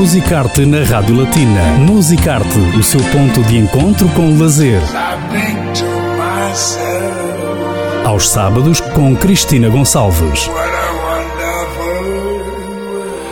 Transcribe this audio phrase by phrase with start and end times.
[0.00, 1.62] Musicarte na Rádio Latina.
[1.86, 4.80] Musicarte, o seu ponto de encontro com o lazer.
[8.02, 10.48] Aos sábados com Cristina Gonçalves.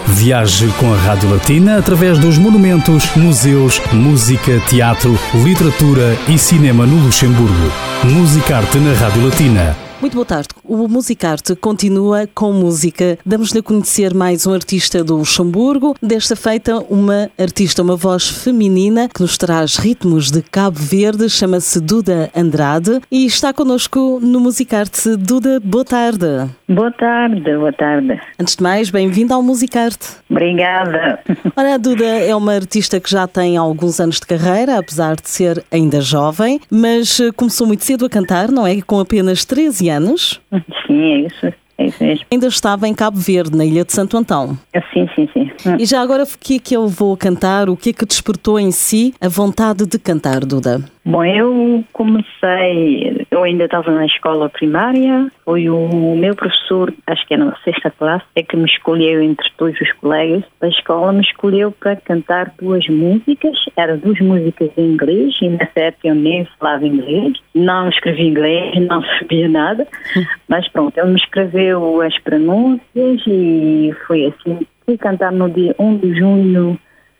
[0.08, 7.02] Viaje com a Rádio Latina através dos monumentos, museus, música, teatro, literatura e cinema no
[7.02, 7.72] Luxemburgo.
[8.04, 9.74] Musicarte na Rádio Latina.
[10.02, 10.57] Muito boa tarde.
[10.68, 13.18] O Musicarte continua com música.
[13.24, 15.96] Damos-lhe a conhecer mais um artista do Luxemburgo.
[16.02, 21.30] Desta feita, uma artista, uma voz feminina que nos traz ritmos de Cabo Verde.
[21.30, 25.16] Chama-se Duda Andrade e está connosco no Musicarte.
[25.16, 26.26] Duda, boa tarde.
[26.68, 28.20] Boa tarde, boa tarde.
[28.38, 30.18] Antes de mais, bem-vinda ao Musicarte.
[30.28, 31.18] Obrigada.
[31.56, 35.30] Ora, a Duda é uma artista que já tem alguns anos de carreira, apesar de
[35.30, 38.82] ser ainda jovem, mas começou muito cedo a cantar, não é?
[38.82, 40.38] Com apenas 13 anos.
[40.86, 41.54] Sim, é isso.
[41.78, 42.26] É isso mesmo.
[42.30, 44.58] Ainda estava em Cabo Verde, na Ilha de Santo Antão.
[44.92, 45.48] Sim, sim, sim.
[45.78, 47.68] E já agora, o que é que eu vou cantar?
[47.68, 50.82] O que é que despertou em si a vontade de cantar, Duda?
[51.10, 57.32] Bom, eu comecei, eu ainda estava na escola primária, foi o meu professor, acho que
[57.32, 61.22] era na sexta classe, é que me escolheu entre todos os colegas da escola, me
[61.22, 66.46] escolheu para cantar duas músicas, eram duas músicas em inglês, e nessa época eu nem
[66.58, 69.88] falava inglês, não escrevi inglês, não sabia nada,
[70.46, 74.58] mas pronto, ele me escreveu as pronúncias e foi assim.
[74.84, 76.78] Fui cantar no dia 1 de junho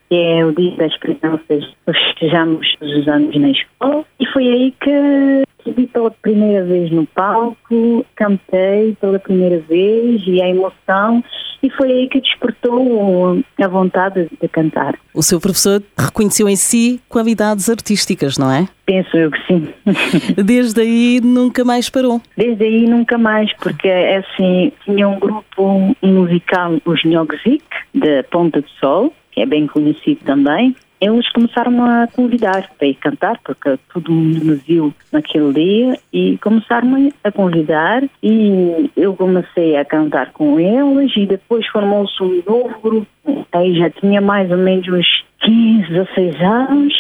[0.09, 4.05] que é o Dia das Crianças, festejamos todos os anos na escola.
[4.19, 10.41] E foi aí que subi pela primeira vez no palco, cantei pela primeira vez e
[10.41, 11.23] a emoção.
[11.61, 14.97] E foi aí que despertou a vontade de cantar.
[15.13, 18.69] O seu professor reconheceu em si qualidades artísticas, não é?
[18.87, 19.69] Penso eu que sim.
[20.41, 22.21] Desde aí nunca mais parou?
[22.37, 28.63] Desde aí nunca mais, porque é assim, tinha um grupo musical, os Nhogzik, de Ponta
[28.63, 34.11] de Sol, é bem conhecido também, eles começaram a convidar para ir cantar, porque todo
[34.11, 40.59] mundo me viu naquele dia e começaram a convidar e eu comecei a cantar com
[40.59, 43.47] eles e depois formou-se um novo grupo.
[43.53, 46.95] Aí já tinha mais ou menos uns 15, 16 anos,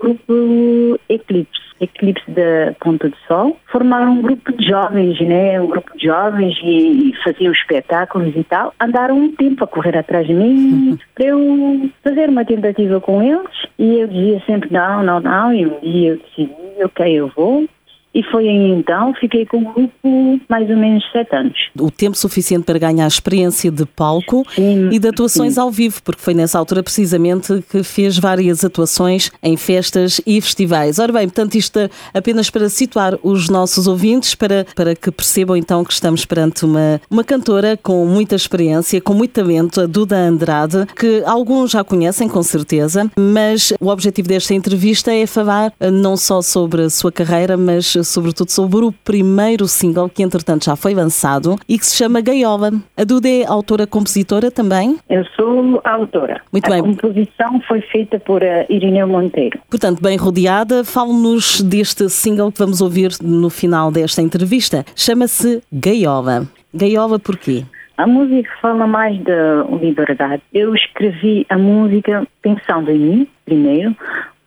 [0.00, 1.60] grupo Eclipse.
[1.80, 5.60] Eclipse da Ponta do Sol, formaram um grupo de jovens, né?
[5.60, 8.74] Um grupo de jovens e faziam espetáculos e tal.
[8.78, 13.66] Andaram um tempo a correr atrás de mim para eu fazer uma tentativa com eles
[13.78, 15.52] e eu dizia sempre não, não, não.
[15.54, 17.66] E um dia eu decidi, ok, eu vou.
[18.12, 21.56] E foi aí então, fiquei com o grupo mais ou menos sete anos.
[21.78, 25.60] O tempo suficiente para ganhar experiência de palco sim, e de atuações sim.
[25.60, 30.98] ao vivo, porque foi nessa altura precisamente que fez várias atuações em festas e festivais.
[30.98, 31.78] Ora bem, portanto, isto
[32.12, 37.00] apenas para situar os nossos ouvintes, para, para que percebam então que estamos perante uma,
[37.08, 42.28] uma cantora com muita experiência, com muito talento, a Duda Andrade, que alguns já conhecem
[42.28, 47.56] com certeza, mas o objetivo desta entrevista é falar não só sobre a sua carreira,
[47.56, 52.20] mas sobretudo sobre o primeiro single que entretanto já foi lançado e que se chama
[52.20, 52.72] Gaiola.
[52.96, 54.98] A Duda é autora-compositora também?
[55.08, 56.40] Eu sou autora.
[56.52, 56.80] Muito a bem.
[56.80, 59.58] A composição foi feita por uh, Irineu Monteiro.
[59.68, 64.84] Portanto, bem rodeada, fale-nos deste single que vamos ouvir no final desta entrevista.
[64.94, 66.46] Chama-se Gaiola.
[66.74, 67.64] Gaiola porquê?
[68.00, 70.42] A música fala mais da liberdade.
[70.54, 73.94] Eu escrevi a música pensando em mim, primeiro,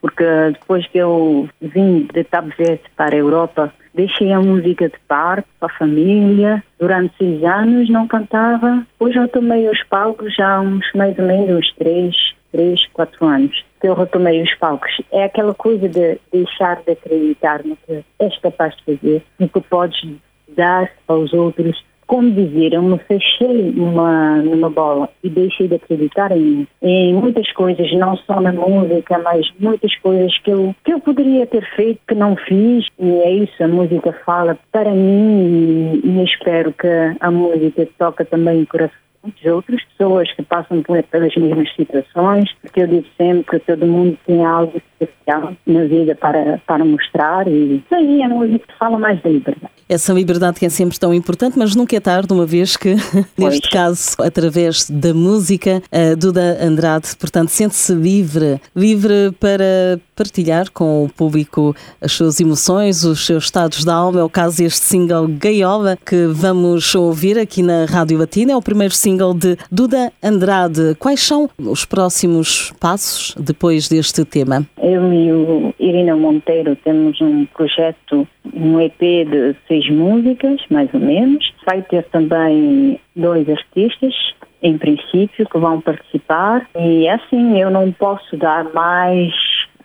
[0.03, 5.00] porque depois que eu vim de Cabo Verde para a Europa, deixei a música de
[5.08, 6.62] parte para a família.
[6.78, 8.86] Durante seis anos não cantava.
[9.00, 12.14] Hoje eu tomei os palcos já há uns mais ou menos uns três,
[12.52, 14.91] três, quatro anos que eu retomei os palcos.
[15.09, 19.62] É aquela coisa de deixar de acreditar no que és capaz de fazer, no que
[19.62, 20.18] podes
[20.50, 26.31] dar aos outros como dizer, eu me fechei numa, numa bola e deixei de acreditar
[26.31, 31.00] em, em muitas coisas, não só na música, mas muitas coisas que eu, que eu
[31.00, 32.86] poderia ter feito, que não fiz.
[33.00, 36.88] E é isso, a música fala para mim e, e espero que
[37.19, 42.82] a música toca também o coração muitas outras pessoas que passam pelas mesmas situações, porque
[42.82, 47.78] eu digo sempre que todo mundo tem algo especial na vida para, para mostrar e
[47.78, 49.72] isso aí a música fala mais da liberdade.
[49.88, 52.96] Essa liberdade que é sempre tão importante, mas nunca é tarde, uma vez que,
[53.38, 61.03] neste caso, através da música, a Duda Andrade, portanto, sente-se livre, livre para partilhar com
[61.03, 64.20] o público as suas emoções, os seus estados da alma.
[64.20, 68.53] É o caso deste single Gaiola, que vamos ouvir aqui na Rádio Latina.
[68.53, 70.96] É o primeiro single de Duda Andrade.
[71.00, 74.66] Quais são os próximos passos depois deste tema?
[74.82, 81.00] Eu e o Irina Monteiro temos um projeto, um EP de seis músicas, mais ou
[81.00, 81.53] menos.
[81.66, 84.14] Vai ter também dois artistas
[84.62, 86.68] em princípio, que vão participar.
[86.76, 89.34] E assim, eu não posso dar mais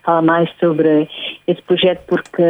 [0.05, 1.09] falar mais sobre
[1.47, 2.43] esse projeto porque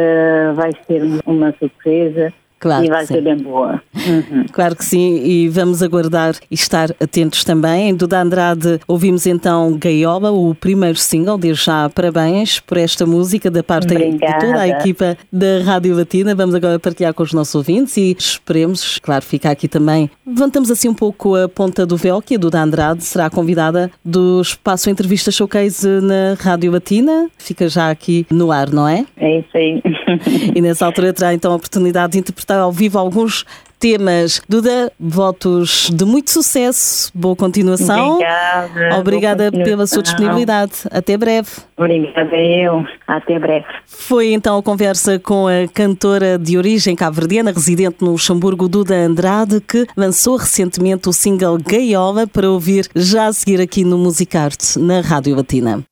[0.55, 3.81] vai ser uma surpresa Claro e vai ser bem boa.
[3.95, 4.45] Uhum.
[4.51, 7.95] Claro que sim, e vamos aguardar e estar atentos também.
[7.95, 11.37] Do Da Andrade ouvimos então Gaiola, o primeiro single.
[11.37, 14.39] Desde já, parabéns por esta música da parte Obrigada.
[14.39, 16.35] de toda a equipa da Rádio Latina.
[16.35, 20.09] Vamos agora partilhar com os nossos ouvintes e esperemos, claro, ficar aqui também.
[20.25, 24.41] Levantamos assim um pouco a ponta do véu, que a Duda Andrade será convidada do
[24.41, 27.29] Espaço Entrevista Showcase na Rádio Latina.
[27.37, 29.05] Fica já aqui no ar, não é?
[29.17, 29.81] É isso aí.
[30.55, 33.45] e nessa altura terá então a oportunidade de interpretar está ao vivo alguns
[33.79, 34.41] temas.
[34.49, 38.15] Duda, votos de muito sucesso, boa continuação.
[38.15, 38.97] Obrigada.
[38.97, 40.73] Obrigada pela sua disponibilidade.
[40.91, 41.49] Até breve.
[41.77, 42.83] Obrigada eu.
[43.07, 43.65] Até breve.
[43.85, 49.61] Foi então a conversa com a cantora de origem cabo-verdiana, residente no Luxemburgo, Duda Andrade,
[49.61, 55.01] que lançou recentemente o single Gaiola para ouvir já a seguir aqui no Musicarte, na
[55.01, 55.88] Rádio Latina.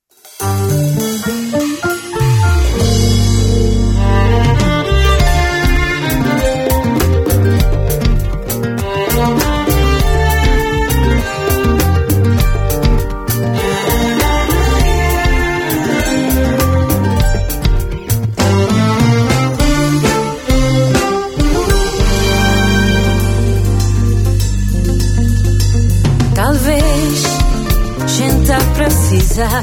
[29.38, 29.62] Precisa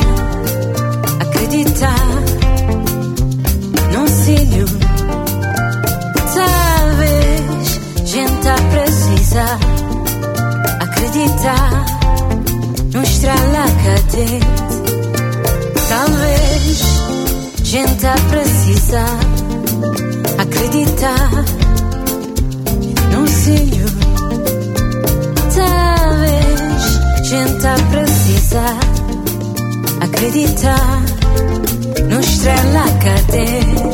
[1.20, 2.06] acreditar
[3.92, 4.66] num filho.
[6.34, 9.58] Talvez gente precisa
[10.80, 11.84] acreditar
[12.92, 14.40] num estralacate.
[15.88, 16.82] Talvez
[17.64, 19.04] gente precisa
[20.38, 21.30] acreditar
[23.10, 23.86] num filho.
[25.52, 28.83] Talvez gente precisa
[30.04, 31.02] acreditar
[32.08, 33.93] no estrela cadente.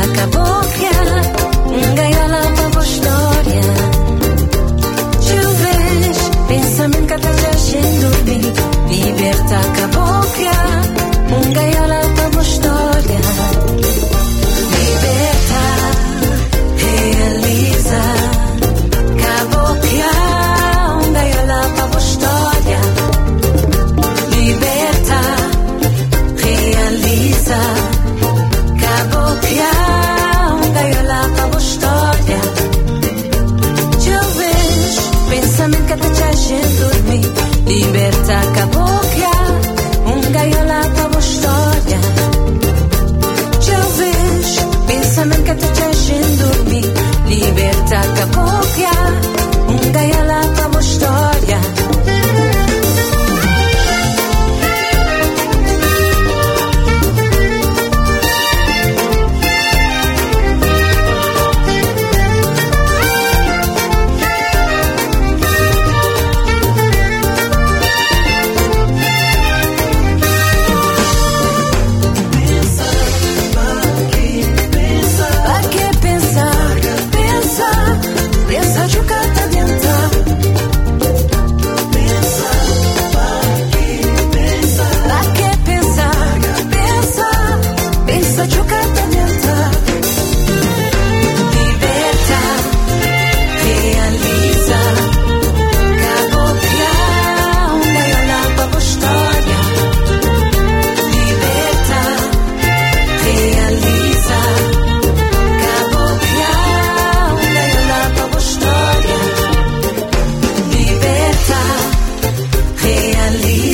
[0.00, 0.39] acabou.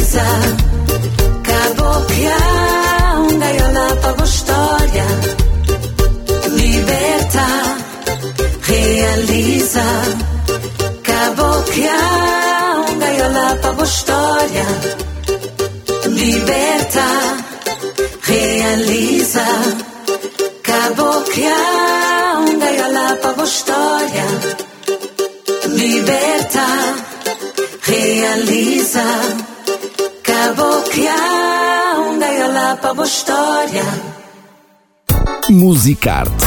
[0.07, 0.25] mesa
[1.49, 2.39] Cabocla,
[3.41, 5.07] gaiolapa gostoria.
[6.61, 7.47] Liberta,
[8.69, 9.87] realiza.
[11.03, 11.99] Cabocla,
[13.01, 14.69] gaiolapa gostoria.
[16.21, 17.09] Liberta,
[18.29, 19.47] realiza.
[20.63, 21.61] Cabocla,
[22.63, 24.29] gaiolapa gostoria.
[25.81, 26.67] Liberta,
[27.87, 29.56] realiza
[33.03, 33.83] a história.
[35.51, 36.47] Musicarte